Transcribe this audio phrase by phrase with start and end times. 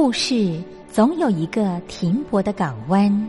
[0.00, 3.28] 故事总有一个停泊的港湾。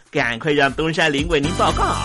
[0.11, 1.95] 赶快让东山林为您报告。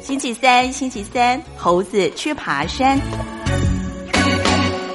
[0.00, 3.39] 星期三，星期三，猴子去爬山。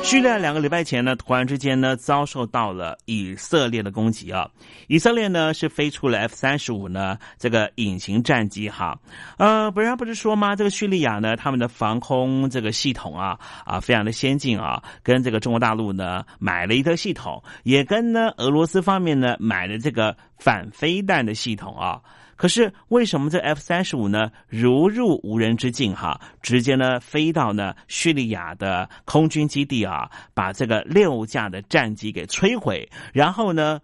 [0.06, 4.48] 叙利亚两个礼拜前呢，突然之间呢，遭受到了以色列的攻击啊！
[4.88, 8.98] 以色列呢是飞出了 F 三十五呢这个隐形战机哈，
[9.40, 10.56] 呃，不然不是说吗？
[10.56, 22.00] 这个叙利亚呢，他们的防空这个系统啊啊非常的先进啊，跟这个中国大陆呢买了一个系统，也跟呢俄罗斯方面呢买了这个反飞弹的系统啊。
[22.36, 33.80] 可是为什么这 F 三十五呢如入无人之境哈，直接呢飞到呢叙利亚的空军基地啊，把这个六架的战机给摧毁，然后呢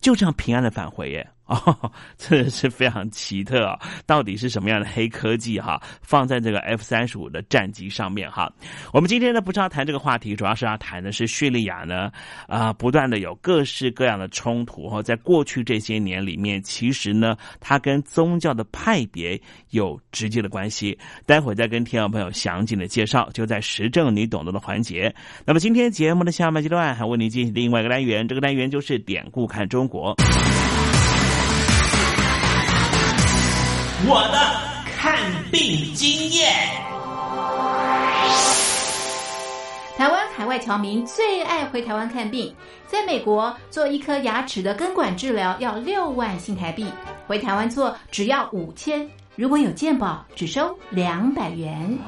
[0.00, 1.28] 就这样平安的返回耶。
[1.46, 3.78] 哦， 这是非常奇特啊！
[4.06, 5.80] 到底是什么样的黑科技哈？
[6.00, 8.50] 放在这个 F 三十五的战机上面哈？
[8.92, 12.10] 我们今天呢不是要谈这个话题，主要是要谈的是叙利亚呢
[12.48, 15.02] 啊，不断的有各式各样的冲突哈。
[15.02, 19.38] 在过去这些年里面，其实呢它跟宗教的派别
[19.70, 20.98] 有直接的关系。
[21.26, 25.14] 待会再跟听众朋友详尽的介绍，就在时政你懂得的环节。
[25.44, 30.14] 那么今天节目的下半阶段还为您进行另外一个单元，这个单元就是典故看中国。
[34.06, 34.38] 我的
[34.84, 35.16] 看
[35.50, 36.52] 病经验。
[39.96, 42.54] 台湾海外侨民最爱回台湾看病，
[42.86, 46.86] 在美国做一颗牙齿的根管治疗要六万新台币，
[47.26, 51.98] 回台湾做只要五千，如果有健保只收两百元。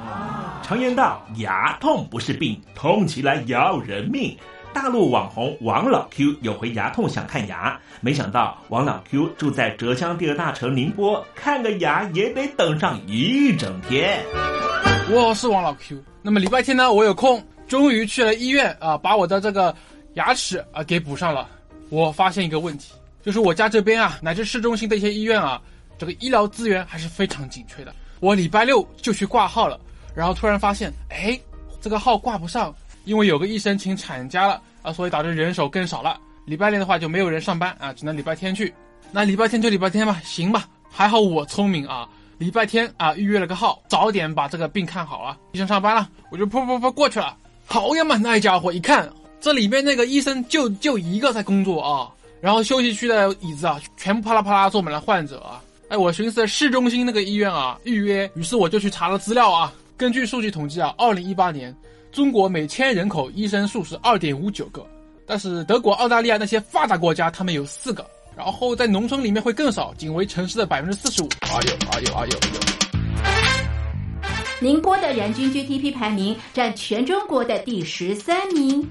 [0.62, 4.36] 常言道，牙痛不是病，痛起来要人命。
[4.76, 14.22] 大陆网红王老 Q 有回牙痛想看牙，没想到王老 Q 住在浙江第二大城宁波，看个牙也得等上一整天。
[15.10, 19.74] 我是王老 Q，那么礼拜天呢，我有空，终于去了医院啊，把我的这个
[20.12, 21.48] 牙齿啊给补上了。
[21.88, 22.92] 我发现一个问题，
[23.22, 25.58] 就是我家这边啊，乃至市中心的一些医院啊，
[25.96, 27.94] 这个医疗资源还是非常紧缺的。
[28.20, 29.80] 我礼拜六就去挂号了，
[30.14, 31.40] 然后突然发现，哎，
[31.80, 32.74] 这个号挂不上。
[33.06, 36.20] 因为有个医生请产假了啊，所以导致人手更少了。
[36.44, 38.72] 礼拜六的话就没有人上班啊，只能礼拜天去。
[39.12, 40.68] 那礼拜天就礼拜天吧，行吧。
[40.90, 42.08] 还好我聪明啊，
[42.38, 45.38] 礼拜天啊预约了个号，早点把这个病看好啊。
[45.52, 47.36] 医生上班了，我就噗噗噗过去了。
[47.64, 49.08] 好呀嘛，那家伙一看，
[49.40, 52.10] 这里面那个医生就就一个在工作啊，
[52.40, 55.62] 然后休息区的椅子啊，全部啪啦啪啦坐满了患者啊。
[55.88, 59.72] 哎，我寻思市中心那个医院啊预约，于是我就去查了资料啊。
[59.96, 61.74] 根据数据统计啊，二零一八年。
[62.12, 64.86] 中国每千人口医生数是二点五九个，
[65.26, 68.04] 但是德国、澳大利亚那些发达国家，他们有四个。
[68.36, 71.28] 然后在农村里面会更少，仅为城市的百分之四十五。
[71.42, 72.38] 哎呦哎呦哎呦！
[74.60, 78.86] 宁波的人均 GDP 排名占全中国的第十三名。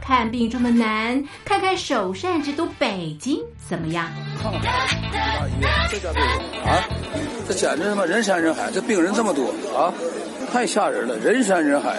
[0.00, 4.10] 看病这么难，看看首善之都北京怎么样？
[4.40, 4.62] 看看
[5.12, 6.22] 大医院，这家病
[6.64, 6.82] 啊，
[7.46, 9.92] 这简直他妈人山人海，这病人这么多啊，
[10.50, 11.98] 太吓人了，人山人海。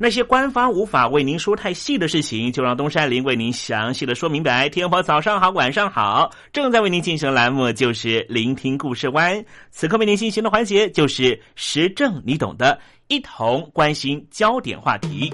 [0.00, 4.68] 那些官方无法为您说太细的事情，就让东山林为您详细的说明白。
[4.68, 9.44] 天宝早上好，晚上好，正在为您进行的栏目就是聆听故事湾。
[9.72, 12.78] 此刻为您进行的环节就是时政，你懂的，
[13.08, 15.32] 一同关心焦点话题。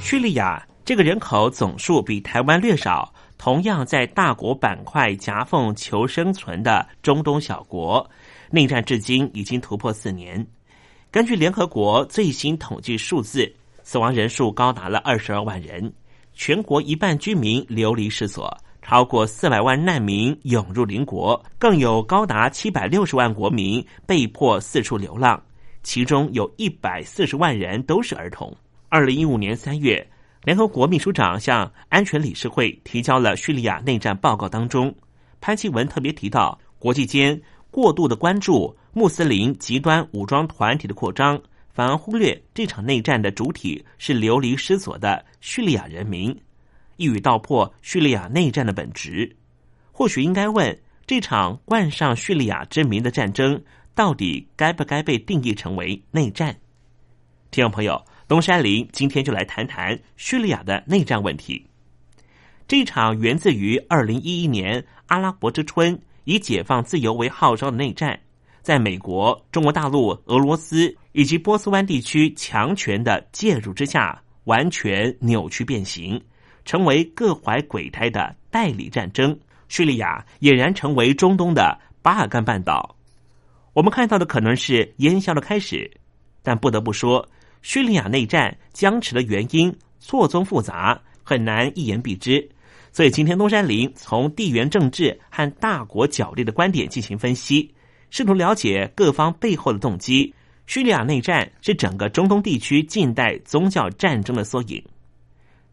[0.00, 3.12] 叙利亚这个人口总数比台湾略少。
[3.40, 8.06] 同样在大国板块夹缝求生存的中东小国，
[8.50, 10.46] 内战至今已经突破四年。
[11.10, 13.50] 根据联合国最新统计数字，
[13.82, 15.90] 死亡人数高达了二十二万人，
[16.34, 25.42] 全国一半居民流离失所，超过四百万难民涌入邻国，更有高达七百六十万国民被迫四处流浪，
[25.82, 28.54] 其中有一百四十万人都是儿童。
[28.90, 30.06] 二零一五年三月，
[30.42, 34.94] 联合国秘书长向安全理事会提交了叙利亚内战报告当中，
[35.40, 38.76] 潘基文特别提到，国际间过度的关注。
[38.92, 41.40] 穆斯林极端武装团体的扩张，
[41.72, 46.36] 反而忽略这场内战的主体是流离失所的叙利亚人民，
[46.96, 49.36] 一语道破叙利亚内战的本质。
[49.92, 53.62] 或许应该问：这场冠上叙利亚之名的战争，
[53.94, 56.58] 到底该不该被定义成为内战？
[57.52, 61.66] 听众朋友，东山林今天就来谈谈叙利亚的内战问题。
[62.68, 68.16] 这场源自于二零一一年阿拉伯之春，以解放自由为号召的内战。
[68.62, 76.22] 在美国、中国大陆、俄罗斯以及波斯湾地区强权的介入之下，完全扭曲变形，
[76.64, 79.36] 成为各怀鬼胎的代理战争。
[79.66, 82.94] 叙利亚俨然成为中东的巴尔干半岛。
[83.72, 85.90] 我们看到的可能是烟消的开始，
[86.44, 87.28] 但不得不说，
[87.62, 92.48] 叙利亚内战僵持的原因错综复杂，很难一言蔽之。
[92.92, 97.72] 所以，今天东山林从地缘政治和大国角力的观点进行分析。
[98.10, 100.34] 试图了解各方背后的动机。
[100.66, 104.82] 叙利亚内战是整个中东地区近代宗教战争的缩影。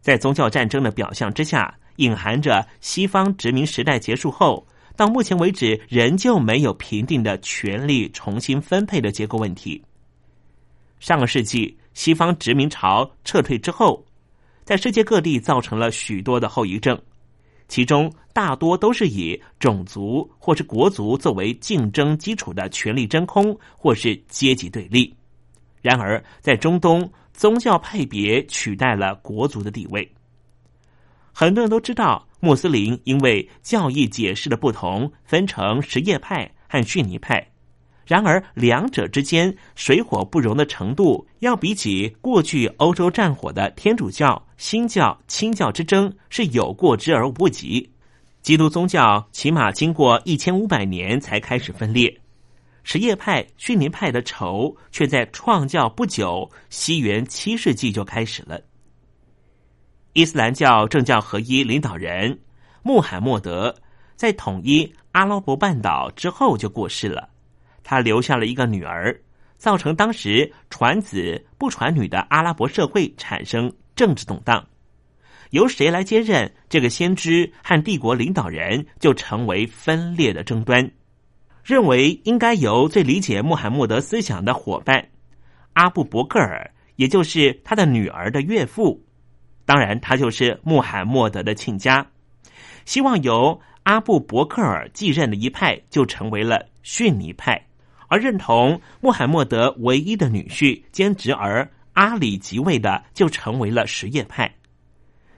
[0.00, 4.66] 在宗教战争的表象之下，隐含着西方殖民时代结束后，
[4.96, 9.82] 到目前为止仍旧没有平定的权力重新分配的结构问题。
[11.00, 14.04] 上个世纪，西方殖民潮撤退之后，
[14.64, 17.00] 在世界各地造成了许多的后遗症。
[17.68, 25.14] 其中大多都是以种族或是国族作为竞争基础的权力真空，或是阶级对立。
[25.82, 30.10] 然而，在中东，宗教派别取代了国族的地位。
[31.32, 37.46] 很多人都知道，穆斯林因为教义解释的不同，分成什叶派和逊尼派。
[38.08, 47.92] 然而，两者之间水火不容的程度，要比起过去欧洲战火的天主教、新教、清教之争是有过之而无不及。
[48.40, 52.18] 基督宗教起码经过一千五百年才开始分裂，
[52.82, 58.58] 什叶派、逊尼派的仇却在创教不久，西元七世纪就开始了。
[60.14, 62.40] 伊斯兰教政教合一领导人
[62.82, 63.74] 穆罕默德
[64.16, 67.28] 在统一阿拉伯半岛之后就过世了。
[67.90, 69.18] 他留下了一个女儿，
[69.56, 74.62] 造成当时传子不传女的阿拉伯社会产生政治动荡。
[75.52, 80.90] 由谁来接任这个先知和帝国领导人，就成为分裂的争端。
[81.64, 85.08] 认为应该由最理解穆罕默德思想的伙伴
[85.72, 89.02] 阿布伯克尔，也就是他的女儿的岳父，
[89.64, 92.06] 当然他就是穆罕默德的亲家，
[92.84, 97.64] 希望由阿布伯克尔继任的一派，就成为了逊尼派。
[98.08, 104.52] 而认同穆罕默德唯一的女婿兼侄儿阿里即位的，就成为了什叶派。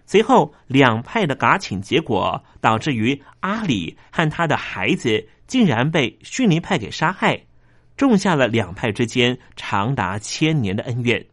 [0.06, 7.40] 随后两派的嘎请结果，导致于阿里和他的孩子竟然被逊尼派给杀害，
[7.96, 11.24] 种下了两派之间长达千年的恩怨，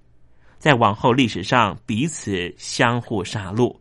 [0.60, 3.76] 在往后历史上彼此相互杀戮。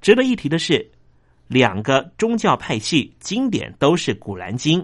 [0.00, 0.90] 值得一提的是，
[1.46, 4.80] 两个宗教派系经典都是《古兰经》。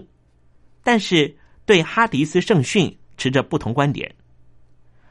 [0.85, 4.13] 但是，对哈迪斯圣训持着不同观点。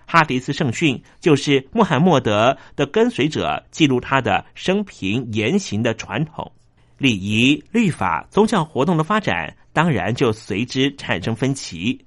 [0.06, 6.52] 哈迪斯圣训就是穆罕默德的跟随者记录他的生平言行的传统、
[6.96, 12.04] 礼仪、律法、宗教活动的发展，当然就随之产生分歧。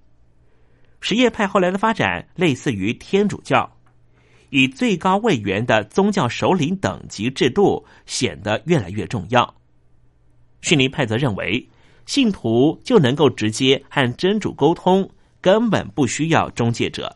[1.01, 3.69] 什叶派后来的发展类似于天主教，
[4.49, 9.55] 以最高位元的宗教首领等级制度显得越来越重要。
[10.61, 11.67] 逊尼派则认为。
[12.07, 15.07] 信徒就能够直接和真主沟通，
[15.39, 17.15] 根本不需要中介者。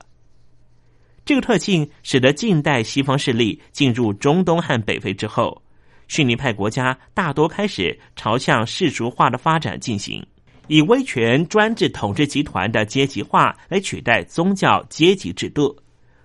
[1.24, 5.62] 这个特性使得近代西方势力进入中东和北非之后，
[6.08, 10.26] 逊尼派国家大多开始朝向世俗化的发展进行，
[10.68, 15.78] 以威权专制统治集团的阶级化来取代宗教阶级制度，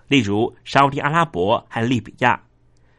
[0.08, 2.42] 例如沙特阿拉伯和利比亚。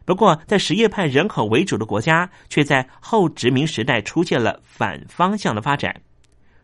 [0.07, 5.93] 不过，在什叶派人口为主的国家，却在后殖民时代出现了反方向的发展。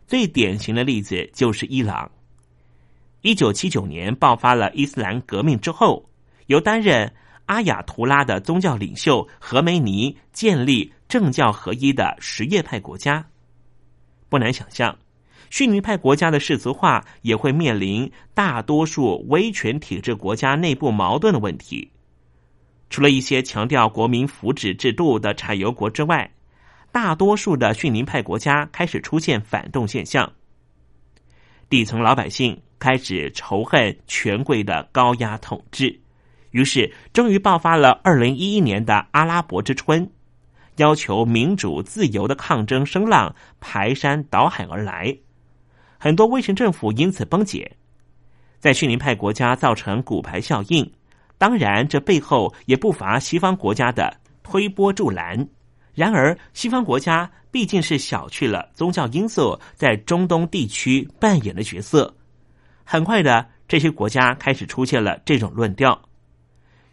[0.06, 2.10] 最典型的例子就是伊朗。
[3.20, 6.08] 一九七九年爆发了伊斯兰革命之后，
[6.46, 7.12] 由担任
[7.44, 13.26] 阿亚图拉的宗教领袖何梅尼建立政教合一的什叶派国家。
[14.30, 14.96] 不难想象，
[15.50, 21.90] 逊尼派国家的世俗化也会面临大多数威权体制国家内部矛盾的问题。
[22.90, 26.30] 除了一些强调国民福祉制度的产油国之外，
[26.92, 30.30] 大多数的逊尼派国家开始出现反动现象。
[31.68, 35.98] 底层老百姓开始仇恨权贵的高压统治，
[36.52, 40.08] 于是终于爆发了二零一一年的阿拉伯之春，
[40.76, 45.16] 要求民主自由的抗争声浪排山倒海而来，
[45.98, 47.76] 很多威权政府因此崩解，
[48.60, 50.88] 在逊尼派国家造成骨牌效应。
[51.44, 55.46] 当然，这背后也不乏西方国家的推波助澜。
[55.92, 62.16] 然而，西方国家毕竟是小觑了宗教因素在中东地区扮演的角色。
[62.82, 66.08] 很快的，这些国家开始出现了这种论调：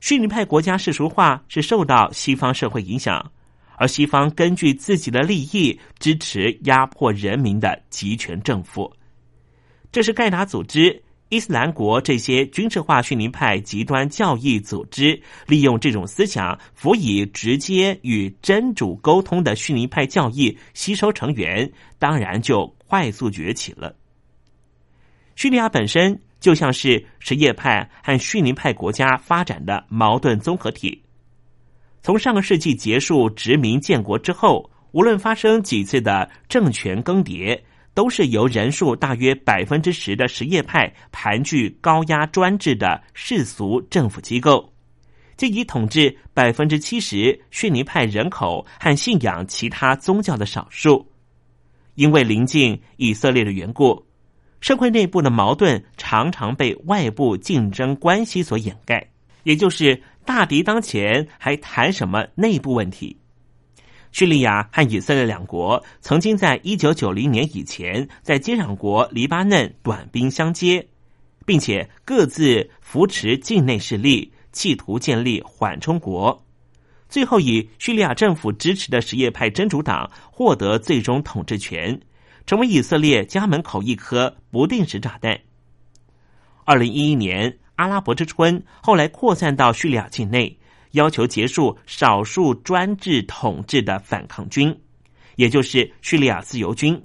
[0.01, 3.31] 逊尼派国家世俗化是受到西方社会影响，
[3.77, 8.93] 而西方根据自己的利益支持压迫人民的集权政府。
[9.93, 11.01] 这是盖达组织。
[11.31, 15.17] 伊斯兰国这些军事化逊尼派极端教义组织，
[15.47, 23.95] 利用这种思想，辅以直接与真主沟通的逊尼派教义吸收成员，当然就快速崛起了。
[25.37, 31.01] 叙利亚本身就像是什叶派和逊尼派国家发展的矛盾综合体。
[32.01, 37.57] 从上个世纪结束殖民建国之后，无论发生几次的政权更迭。
[37.93, 44.73] 都是由人数大约百分之十的什叶派盘踞高压专制的世俗政府机构，
[45.35, 51.05] 即以统治百分之七十逊尼派人口和信仰其他宗教的少数。
[51.95, 54.05] 因为临近以色列的缘故，
[54.61, 59.05] 社会内部的矛盾常常被外部竞争关系所掩盖，
[59.43, 63.17] 也就是大敌当前，还谈什么内部问题？
[64.11, 70.85] 叙利亚和以色列两国曾经在一九九零年以前在接壤国黎巴嫩短兵相接，
[71.45, 76.43] 并且各自扶持境内势力，企图建立缓冲国。
[77.07, 81.99] 最后以叙利亚政府支持的什叶派真主党获得最终统治权，
[82.45, 85.39] 成为以色列家门口一颗不定时炸弹。
[86.65, 90.57] 二零一一年阿拉伯之春后来扩散到叙利亚境内。
[90.91, 94.77] 要求结束少数专制统治的反抗军，
[95.35, 97.01] 也就是叙利亚自由军，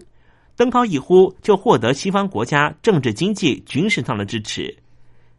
[0.56, 4.76] 登高一呼就获得西方国家政治、经济、军事上的支持，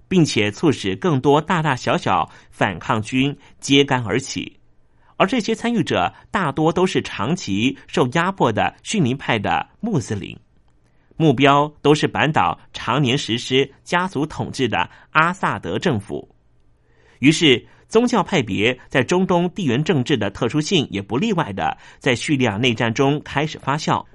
[0.08, 4.58] 并且促使更多大大小小反抗军揭竿而起。
[5.18, 10.38] 而这些参与者大多都是长期受压迫的逊尼派的穆斯林，
[11.18, 16.30] 目标都是板倒常年实施家族统治的阿萨德政府。
[17.20, 17.68] 于是。
[17.88, 24.06] 宗教派别在中东地缘政治的特殊性也不例外的，在叙利亚内战中开始发酵。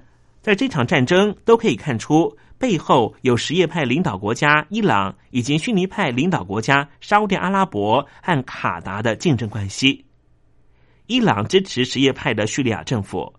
[0.41, 10.05] 在这场战争都可以看出，背后有什叶派领导国家伊朗以及逊尼派领导国家沙特阿拉伯和卡达的竞争关系。
[11.07, 13.33] 伊朗支持什叶派的叙利亚政府，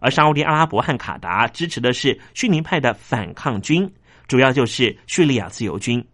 [0.00, 3.90] 而沙特阿拉伯和卡达支持的是逊尼派的反抗军，
[4.26, 6.04] 主要就是叙利亚自由军。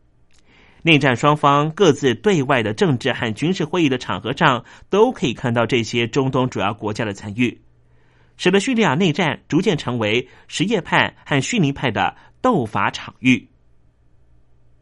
[0.87, 7.61] 内战双方各自对外的政治和军事会议的场合上，都可以看到这些中东主要国家的参与，
[8.37, 13.49] 使得叙利亚内战逐渐成为什叶派和逊尼派的斗法场域。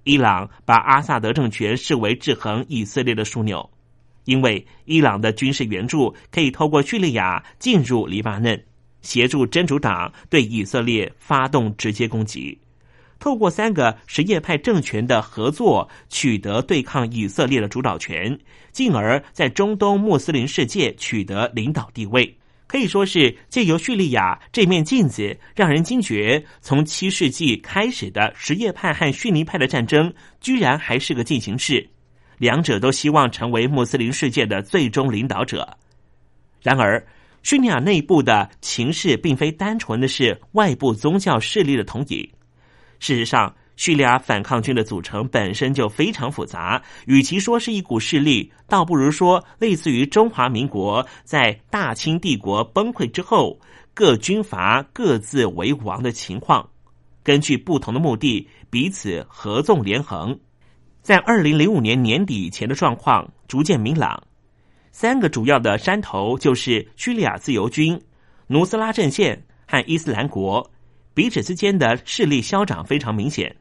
[0.03, 3.71] 伊朗把阿萨德政权视为制衡以色列的枢纽，
[4.27, 8.63] 因为伊朗的军事援助可以透过叙利亚进入黎巴嫩，
[9.01, 12.59] 协助真主党对以色列发动直接攻击。
[13.25, 18.39] 透过三个什叶派政权的合作，取得对抗以色列的主导权，
[18.71, 31.89] 进而在中东穆斯林世界取得领导地位，可以说是借由叙利亚这面镜子，让人惊觉，从七世纪开始的什叶派和逊尼派的战争，居然还是个进行式，
[32.37, 35.67] 两者都希望成为穆斯林世界的最终领导者。
[36.61, 37.03] 然而，
[37.43, 42.31] 叙利亚内部的情势并非单纯的是外部宗教势力的统领。
[43.05, 46.83] 事实上，叙利亚反抗军的组成本身就非常复杂。
[47.05, 53.61] 与其说是一股势力，倒不如说类似于中华民国在大清帝国崩溃之后，
[53.93, 56.67] 各军阀各自为王的情况。
[57.23, 60.41] 根据不同的目的，彼此合纵连横。
[61.03, 64.23] 在二零零五年年底前的状况逐渐明朗。
[64.93, 68.01] 三个主要的山头就是叙利亚自由军、
[68.47, 70.71] 努斯拉阵线和伊斯兰国。
[71.15, 73.55] 彼此之间的势力消长非常明显，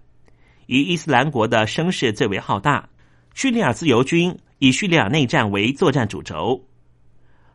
[0.66, 2.90] 以伊斯兰国的声势最为浩大。
[3.36, 6.64] 叙利亚自由军以叙利亚内战为作战主轴。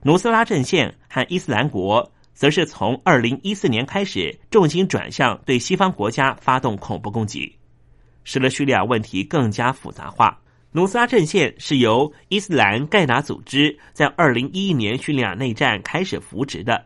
[0.02, 7.56] 努斯拉阵线和伊斯兰国则是从二零一四年开始，重心转向对西方国家发动恐怖攻击，
[8.22, 10.40] 使得叙利亚问题更加复杂化。
[10.70, 16.84] 努斯拉阵线是由伊斯兰盖达组织在二零一一年叙利亚内战开始扶植的，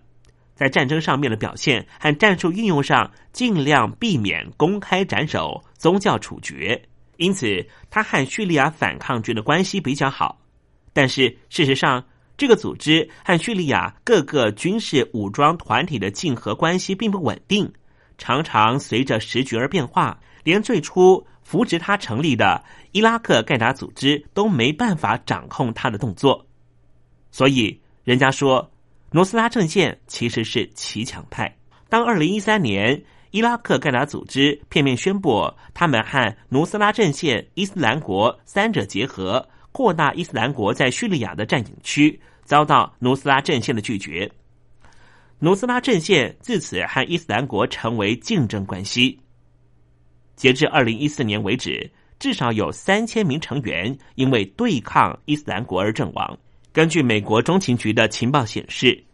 [0.55, 6.81] 在战争上面的表现和战术运用上，尽量避免公开斩首、宗教处决，
[7.17, 10.41] 因此他和叙利亚反抗军的关系比较好。
[10.93, 12.05] 但是事实上，
[12.37, 17.73] 这个组织和叙利亚各个军事武装团体的竞合关系并不稳定，
[18.19, 20.19] 常常随着时局而变化。
[20.45, 26.45] 连最初扶植他成立的伊拉克盖达组织都没办法掌控他的动作，
[27.31, 28.72] 所以人家说
[29.12, 31.55] 努斯拉阵线其实是骑墙派。
[31.88, 42.20] 当二零一三年伊拉克盖达组织片面宣布他们和努斯拉阵线、伊斯兰国三者结合，扩大伊斯兰国在叙利亚的占领区。
[42.44, 44.31] 遭到努斯拉阵线的拒绝，
[45.38, 49.18] 努斯拉阵线自此和伊斯兰国成为竞争关系。
[50.35, 56.37] 截至二零一四年为止，至少有三千名成员因为对抗伊斯兰国而阵亡。
[56.73, 59.05] 根据美国中情局的情报显示，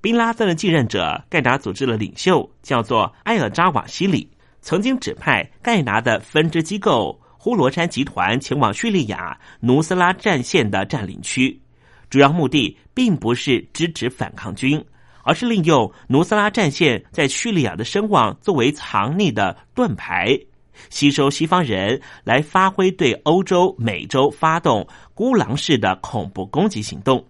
[0.00, 11.60] 宾拉登的继任者盖达组织的领袖叫做埃尔扎瓦西里，曾经指派盖达的分支机构呼罗珊集团前往叙利亚努斯拉战线的占领区。
[12.08, 14.84] 主要目的并不是支持反抗军，
[15.24, 20.38] 而是利用努斯拉战线在叙利亚的声望作为藏匿的盾牌，
[20.88, 27.24] 吸收西方人来发挥对欧洲、美洲发动孤狼式的恐怖攻击行动。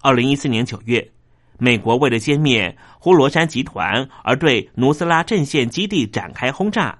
[0.00, 1.10] 二零一四年九月，
[1.58, 6.98] 美国为了歼灭呼罗珊集团而对努斯拉阵线基地展开轰炸，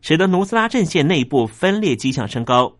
[0.00, 2.76] 使得努斯拉阵线内部分裂迹象升高，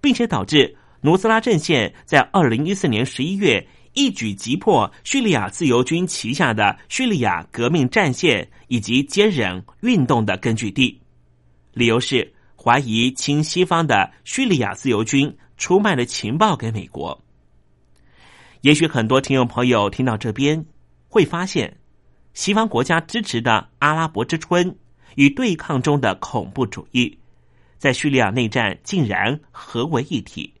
[0.00, 0.76] 并且导致。
[1.00, 10.98] 努斯拉阵线在二零一四年十一月一举击破叙利亚自由军旗下的叙利亚革命战线以及坚忍运动的根据地，
[11.74, 17.20] 理由是怀疑亲西方的叙利亚自由军出卖了情报给美国。
[18.62, 20.64] 也许很多听众朋友听到这边
[21.08, 21.76] 会发现，
[22.32, 24.78] 西方国家支持的阿拉伯之春
[25.16, 27.18] 与对抗中的恐怖主义，
[27.76, 30.52] 在叙利亚内战竟然合为一体。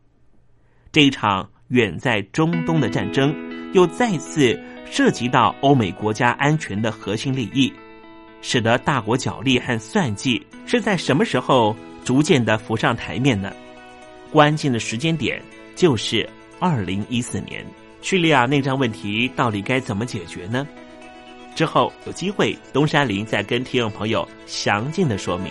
[0.92, 3.34] 这一场远在中东的战争，
[3.72, 7.72] 又再次涉及到欧美国家安全的核心利益，
[8.46, 13.50] 使得大国角力和算计是在什么时候逐渐的浮上台面呢？
[14.30, 15.42] 关键的时间点
[15.74, 16.28] 就是
[16.60, 17.64] 二零一四年，
[18.02, 20.68] 叙利亚内战问题到底该怎么解决呢？
[21.56, 25.50] 之后有机会，东山林再跟听众朋友详尽的说明。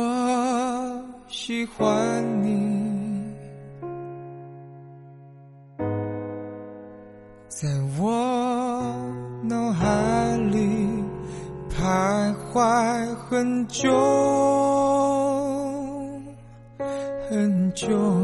[1.31, 3.31] 喜欢你。
[7.47, 8.93] 在我
[9.41, 10.59] 脑海里
[11.69, 13.89] 徘徊很久
[17.29, 18.20] 很久。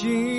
[0.00, 0.37] Jesus.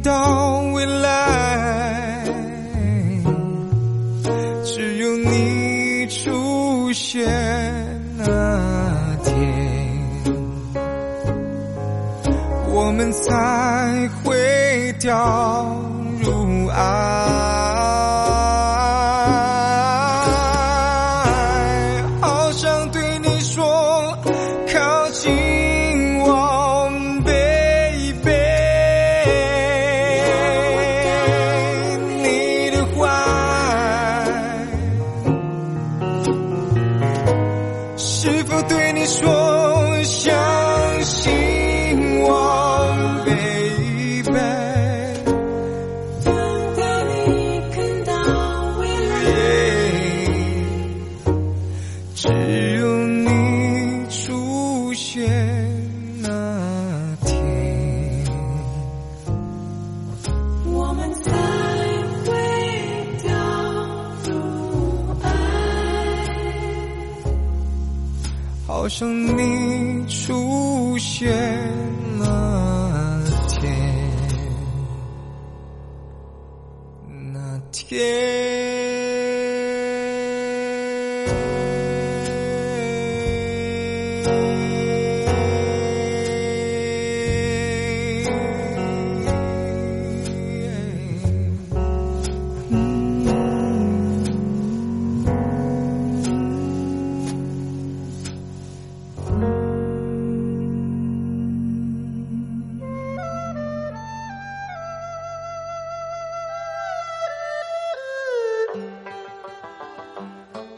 [0.00, 2.24] 到未来
[4.64, 7.24] 只有你出现
[8.16, 9.34] 那天
[12.68, 15.64] 我们才会掉
[16.22, 17.45] 入爱。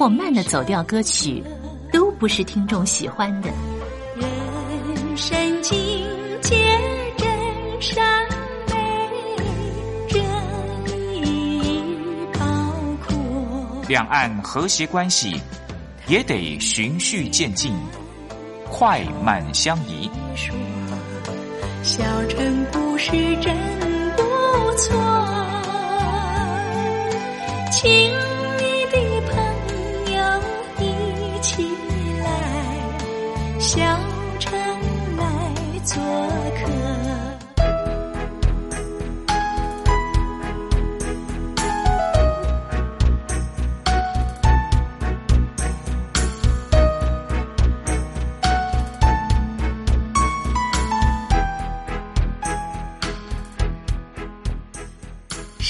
[0.00, 1.44] 或慢的走调歌曲，
[1.92, 3.50] 都不是听众喜欢的。
[4.16, 5.76] 人生境
[6.40, 6.56] 界
[7.18, 7.28] 真
[7.82, 8.26] 善
[8.70, 8.74] 美，
[10.08, 10.24] 人
[11.22, 11.84] 意
[12.32, 12.40] 包
[13.06, 13.14] 括。
[13.88, 15.38] 两岸和谐关系
[16.06, 17.70] 也得循序渐进，
[18.70, 20.10] 快慢相宜。
[21.82, 23.10] 小城故事
[23.42, 23.54] 真
[24.16, 24.22] 不
[24.78, 24.98] 错，
[27.70, 28.29] 请。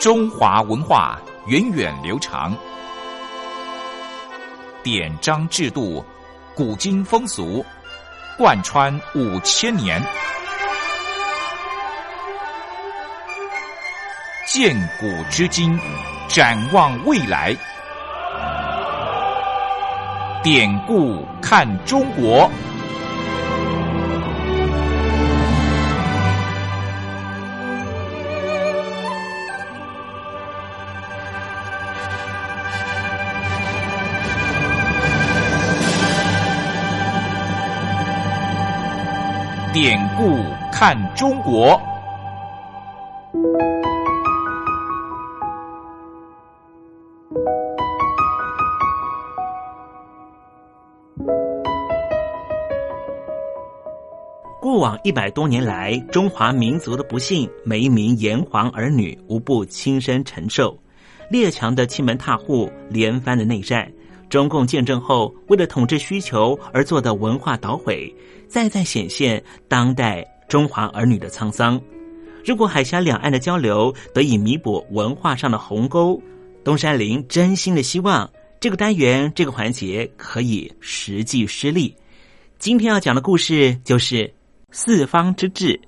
[0.00, 2.56] 中华文化源远流长，
[4.82, 6.02] 典章制度、
[6.54, 7.62] 古今风俗
[8.38, 10.02] 贯穿五千年，
[14.46, 15.78] 建古知今，
[16.28, 17.54] 展望未来，
[20.42, 22.50] 典故看中国。
[40.80, 41.78] 看中国。
[54.58, 60.74] 过往一百多年来，中华民族的不幸，每一名炎黄儿女无不亲身承受。
[61.30, 63.86] 列强的欺门踏户，连番的内战。
[64.30, 68.14] 中共建政后，为了统治需求而做的文化捣毁，
[68.48, 71.80] 再再显现当代中华儿女的沧桑。
[72.44, 76.20] 如果海峡两岸的交流得以弥补文化上的鸿沟，
[76.64, 78.28] 东山林真心的希望
[78.58, 81.94] 这个单元这个环节可以实际施力。
[82.58, 84.34] 今天要讲的故事就是
[84.72, 85.80] 四方之志。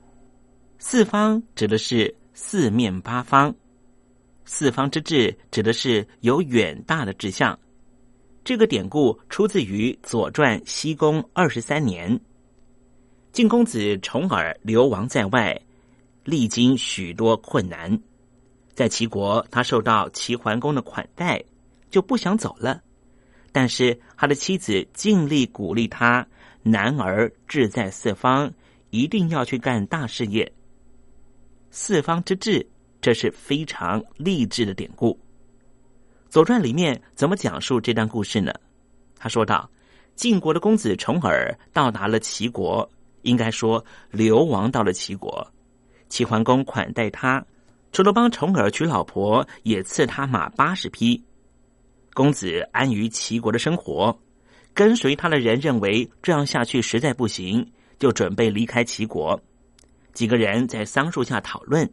[0.78, 3.54] 四方指的是四面八方，
[4.44, 7.58] 四方之志指的是有远大的志向。
[8.44, 12.20] 这个典故出自于《左传》西公二十三年。
[13.32, 15.58] 晋公子重耳流亡在外，
[16.22, 17.98] 历经许多困难，
[18.74, 21.42] 在齐国他受到齐桓公的款待，
[21.90, 22.82] 就不想走了。
[23.50, 26.26] 但是他的妻子尽力鼓励他
[26.62, 28.52] ：“男儿志在四方，
[28.90, 30.52] 一定要去干大事业。”
[31.70, 32.66] 四方之志，
[33.00, 35.14] 这是非常励志的典故。
[36.28, 38.52] 《左传》里面怎么讲述这段故事呢？
[39.16, 39.70] 他说道
[40.16, 42.86] ：“晋国的公子重耳到达了齐国，
[43.22, 45.52] 应该说流亡到了齐国。
[46.08, 47.44] 齐桓公款待他，
[47.90, 51.24] 除了帮重耳娶老婆，也赐他马八十匹。”
[52.14, 54.18] 公子安于齐国的生活，
[54.74, 59.40] 跟随他的人认为这样下去实在不行，就准备离开齐国。
[60.12, 61.90] 几个人在桑树下讨论，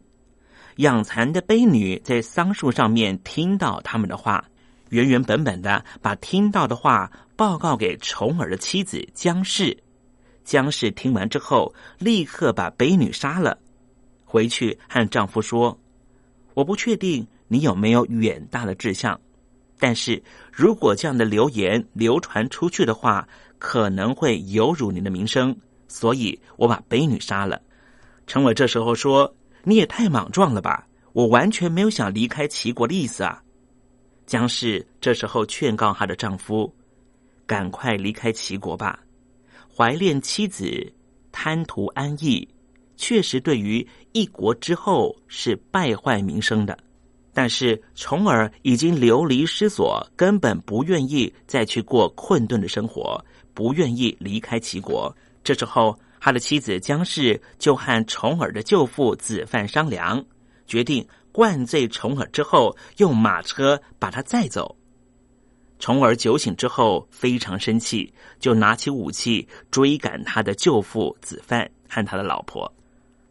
[0.76, 4.44] 养蚕的卑女在桑树上面听到他们的话，
[4.90, 9.82] 原原本本的把听到的话报告给重耳的妻子姜氏。
[10.50, 13.56] 姜氏听完之后，立刻把卑女杀了，
[14.24, 15.78] 回去和丈夫说
[16.54, 19.20] ：“我不确定你有没有远大的志向。”
[19.78, 20.20] 但是
[20.52, 23.28] 如果这样的流言流传出去的话，
[23.60, 27.62] 可能会有辱您的名声，所以我把卑女杀了。
[28.26, 29.32] 陈伟这时候说
[29.62, 30.84] ：“你也太莽撞了吧！
[31.12, 33.40] 我完全没有想离开齐国的意思啊。”
[34.26, 36.74] 姜氏这时候劝告她的丈夫
[37.46, 38.98] ：“赶快离开齐国吧，
[39.80, 40.92] 怀恋妻子，
[41.32, 42.46] 贪图安逸，
[42.98, 46.78] 确实对于一国之后是败坏名声的。”
[47.32, 53.24] 但是重耳已经流离失所，根本不愿意再去过困顿的生活，
[53.54, 55.16] 不愿意离开齐国。
[55.42, 60.22] 这时候，他的妻子姜氏就和重耳的舅父子范商量，
[60.66, 61.02] 决定
[61.32, 64.76] 灌醉重耳之后，用马车把他载走。
[65.80, 72.72] 重耳酒醒之后非常生气，就拿起武器追赶他的舅父子范和他的老婆。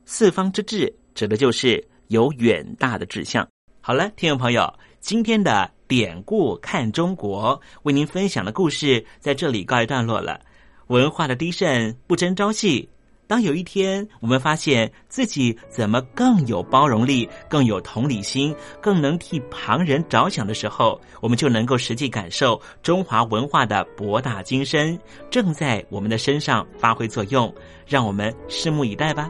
[0.06, 3.48] 四方之志指的就是有远大的志向。
[3.80, 10.42] 好了，听众朋友，今天的典故看中国为您分享的故事在这里告一段落了。
[10.88, 12.90] 文化的低盛不争朝夕。
[13.30, 25.00] 当有一天我们发现自己怎么更有包容力、更有同理心、更能替旁人着想的时候，我们就能够实际感受中华文化的博大精深
[25.30, 27.54] 正在我们的身上发挥作用。
[27.86, 29.30] 让我们拭目以待吧。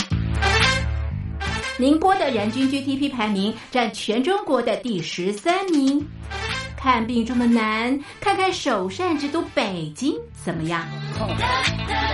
[1.81, 6.07] 宁波的人均 GDP 排名占全中国的第十三名。
[6.77, 10.15] 看病这么难，看看首善之都北京
[10.45, 10.85] 怎么样？
[11.17, 11.25] 大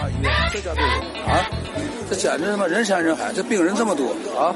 [0.09, 0.82] 医院，这家病
[1.28, 1.43] 啊，
[2.09, 4.55] 这简直他妈人山人海，这病人这么多啊，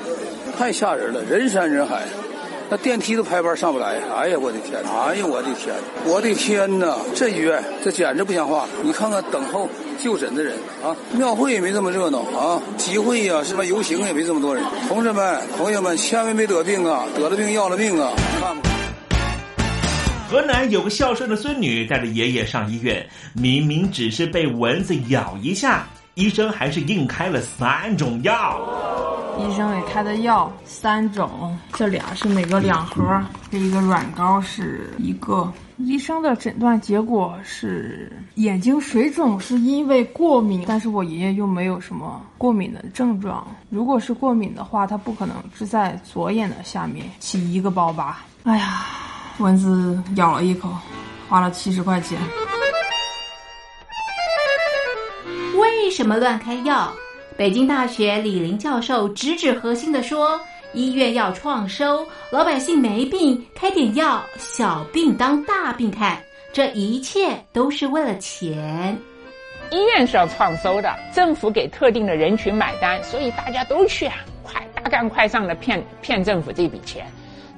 [0.57, 2.03] 太吓人了，人山人海。
[2.69, 4.81] 那电梯都排班上不来，哎呀，我的天！
[4.81, 5.75] 哎呀，我的天！
[6.05, 6.95] 我的天哪！
[7.13, 8.65] 这医院这简直不像话！
[8.81, 9.67] 你看看等候
[10.01, 14.63] 就诊的人啊，庙会也没这么热闹啊，集会呀，是吧游行也没这么多人。
[14.87, 17.05] 同志们、朋友们，千万别得病啊！
[17.15, 18.11] 得了病要了命啊！
[18.39, 18.69] 看吧。
[20.27, 28.59] 河南有个孝顺的孙女带着爷爷上医院，明明只是被蚊子咬一下，医生还是硬开了三种药。
[29.37, 33.21] 医生给开的药三种，这俩是每个两盒，
[33.51, 35.51] 这一个软膏是一个。
[35.85, 43.45] 医生的诊断结果是眼睛水肿，是因为过敏，但是我爷爷又没有什么过敏的症状。
[43.69, 48.25] 如果是过敏的话，他不可能是在左眼的下面起一个包吧。
[48.43, 48.85] 哎呀，
[49.39, 50.69] 蚊子咬了一口，
[51.27, 52.19] 花了七十块钱。
[55.57, 56.91] 为什么乱开药？
[57.37, 60.39] 北京大学李林教授直指核心的说
[60.73, 66.17] ：“医院要创收，老百姓没病，开点药，小病当大病看，
[66.53, 68.97] 这一切都是为了钱。
[69.69, 77.05] 医院是要创收的，政府给特定的人群买单，所以大家都去啊，快大干快上的骗骗政府这笔钱。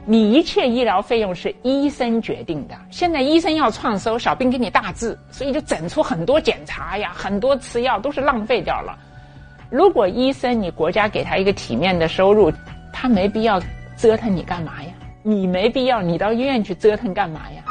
[0.05, 8.97] 你一切医疗费用是医生决定的，现在医生要创收，小病给你大治，所以就整出很多检查呀，很多吃药都是浪费掉了。”
[9.71, 12.51] 如果医生你国家给他一个体面的收入，
[12.93, 13.61] 他没必要
[13.97, 14.93] 折腾你干嘛呀？
[15.23, 17.63] 你没必要，你到医院去折腾干嘛呀？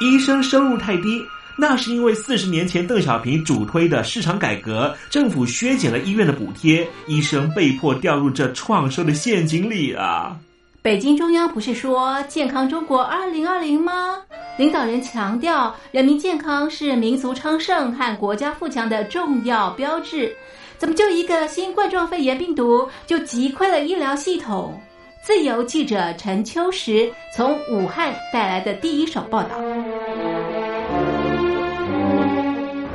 [0.00, 1.20] 医生收入太低，
[1.58, 10.38] 那是因为四十年前邓小平主推的市场改革，政府削减了医院的补贴，医生被迫掉入这创收的陷阱里啊。
[10.82, 14.16] 北京中央不是说健康中国二零二零吗？
[14.56, 20.34] 领导人强调，人民健康是民族昌盛和国家富强的重要标志。
[20.80, 24.80] 怎么就一个新冠状肺炎病毒就击溃了医疗系统？
[25.22, 29.50] 自由记者陈秋实从武汉带来的第一手报道。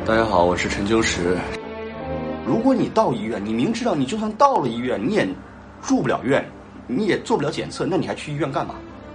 [0.03, 1.38] 大家好，我是陈秋实。
[2.43, 5.29] 如果你到医院，你明知道你就算到了医院，你也
[5.83, 6.43] 住不了院，
[6.88, 8.73] 你也做不了检测，那你还去医院干嘛？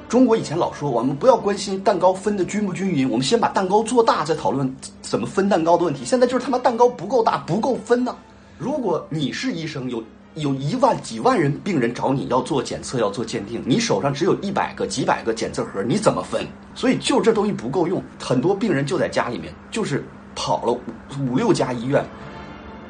[0.08, 6.04] 中国以前老说我们不要关心蛋糕分的均不均匀，我们先把蛋糕做大再讨论怎么分蛋糕的问题。
[6.04, 8.14] 现在就是他妈蛋糕不够大，不够分呢。
[8.61, 10.04] 如果你是医生，有
[10.34, 16.46] 有一万几万人病人找你要做检测、要做鉴定，你手上只有一百个、几百个检测盒，你怎么分？
[16.74, 20.04] 所以就这东西不够用，很多病人就在家里面，就是
[20.34, 20.78] 跑了
[21.22, 22.04] 五六家医院，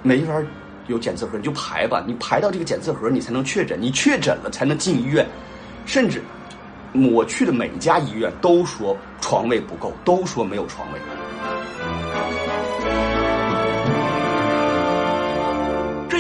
[0.03, 0.43] 没法
[0.89, 5.25] 有检测盒，你就排吧，你排到这个检测盒，你才能确诊，你确诊了才能进医院，
[5.87, 6.21] 甚至
[7.13, 10.99] 我去的每一家医院都说床位不够，都说没有床位。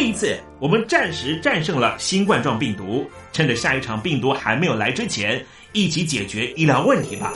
[0.01, 3.07] 这一次，我们暂时战胜了新冠状病毒。
[3.35, 5.45] 趁着下一场病毒还没有来之前，
[5.75, 7.35] 一起解决医疗问题吧。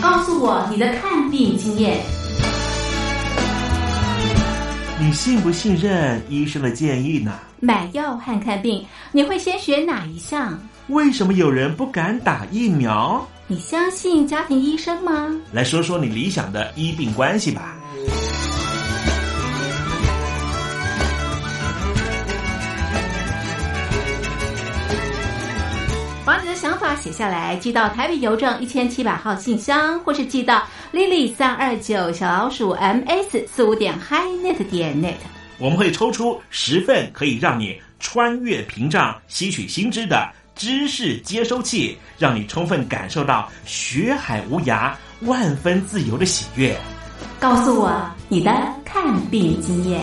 [0.00, 2.00] 告诉我你的看病经验。
[4.98, 7.38] 你信不信任医生的建议呢？
[7.60, 10.60] 买药和看病，你会先选哪一项？
[10.88, 13.24] 为什么有人不敢打疫苗？
[13.48, 15.28] 你相信家庭医生吗？
[15.52, 17.76] 来说说你理想的医病关系吧。
[26.24, 30.62] 把你的想法写下来，寄到台北邮政一千七百号信箱，或是寄到
[30.92, 35.16] lily 三二九小老鼠 ms 四五点 highnet 点 net。
[35.58, 44.92] 我们会抽出十份可以让你穿越屏障、吸取新知的知识接收器，让你充分感受到学海无涯、
[45.22, 46.76] 万分自由的喜悦。
[47.40, 48.50] 告诉我你的
[48.84, 50.00] 看病经验。